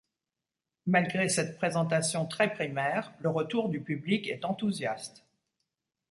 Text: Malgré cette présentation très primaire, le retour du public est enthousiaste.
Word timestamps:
Malgré 0.87 1.29
cette 1.29 1.57
présentation 1.57 2.25
très 2.25 2.51
primaire, 2.51 3.13
le 3.19 3.29
retour 3.29 3.69
du 3.69 3.81
public 3.81 4.27
est 4.29 4.45
enthousiaste. 4.45 5.27